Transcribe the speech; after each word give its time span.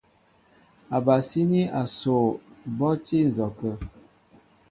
Ábasíní 0.95 1.61
asoo 1.81 2.27
bɔ́ 2.77 2.89
á 2.95 2.99
tí 3.05 3.15
á 3.25 3.27
nzɔkə̂. 3.29 3.71